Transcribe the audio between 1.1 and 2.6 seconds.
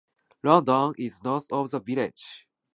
north of the village.